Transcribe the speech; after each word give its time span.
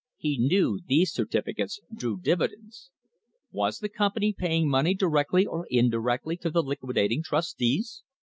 He 0.17 0.39
knew 0.39 0.79
these 0.83 1.13
certificates 1.13 1.79
drew 1.93 2.19
dividends. 2.19 2.89
Was 3.51 3.77
the 3.77 3.87
company 3.87 4.33
paying 4.35 4.67
money 4.67 4.95
directly 4.95 5.45
or 5.45 5.67
indirectly 5.69 6.37
to 6.37 6.49
the 6.49 6.63
liqui 6.63 6.91
dating 6.95 7.21
trustees? 7.21 8.01